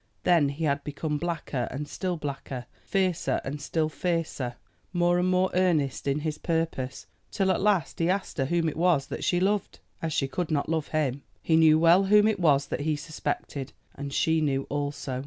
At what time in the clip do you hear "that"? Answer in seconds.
9.05-9.23, 12.69-12.79